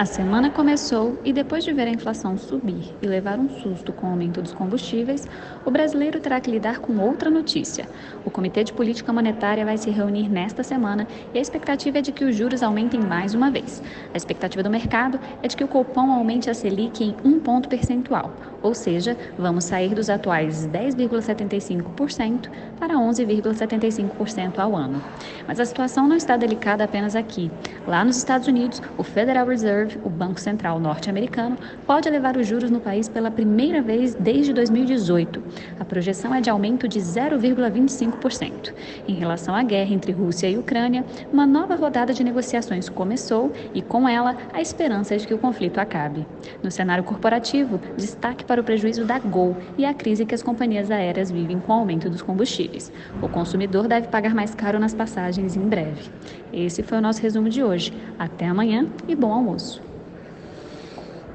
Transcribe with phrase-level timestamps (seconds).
[0.00, 4.06] A semana começou e depois de ver a inflação subir e levar um susto com
[4.06, 5.28] o aumento dos combustíveis,
[5.62, 7.86] o brasileiro terá que lidar com outra notícia.
[8.24, 12.12] O Comitê de Política Monetária vai se reunir nesta semana e a expectativa é de
[12.12, 13.82] que os juros aumentem mais uma vez.
[14.14, 17.68] A expectativa do mercado é de que o Copom aumente a Selic em um ponto
[17.68, 18.32] percentual,
[18.62, 22.48] ou seja, vamos sair dos atuais 10,75%
[22.78, 25.04] para 11,75% ao ano.
[25.46, 27.50] Mas a situação não está delicada apenas aqui.
[27.86, 32.70] Lá nos Estados Unidos, o Federal Reserve o Banco Central norte-americano, pode elevar os juros
[32.70, 35.42] no país pela primeira vez desde 2018.
[35.78, 38.72] A projeção é de aumento de 0,25%.
[39.08, 43.82] Em relação à guerra entre Rússia e Ucrânia, uma nova rodada de negociações começou e,
[43.82, 46.26] com ela, a esperança de que o conflito acabe.
[46.62, 50.90] No cenário corporativo, destaque para o prejuízo da Gol e a crise que as companhias
[50.90, 52.92] aéreas vivem com o aumento dos combustíveis.
[53.20, 56.10] O consumidor deve pagar mais caro nas passagens em breve.
[56.52, 57.92] Esse foi o nosso resumo de hoje.
[58.18, 59.79] Até amanhã e bom almoço.